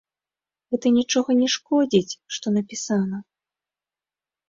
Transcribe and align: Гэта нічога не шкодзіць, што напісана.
Гэта 0.75 0.91
нічога 0.99 1.29
не 1.43 1.49
шкодзіць, 1.57 2.17
што 2.39 2.57
напісана. 2.59 3.25